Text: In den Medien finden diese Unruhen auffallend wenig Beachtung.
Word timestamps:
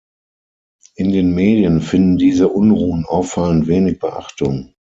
In 0.95 1.11
den 1.11 1.35
Medien 1.35 1.79
finden 1.79 2.17
diese 2.17 2.47
Unruhen 2.47 3.05
auffallend 3.05 3.67
wenig 3.67 3.99
Beachtung. 3.99 4.73